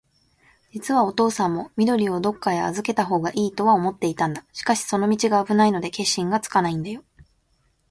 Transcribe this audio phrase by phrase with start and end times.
[0.71, 4.43] じつはおとうさんも、緑をどっかへあずけたほうがいいとは思っていたんだ。
[4.51, 7.03] しかし、その道があぶないので、決心がつかないんだよ。